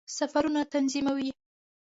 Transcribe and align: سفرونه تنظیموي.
سفرونه 0.17 0.61
تنظیموي. 0.71 1.31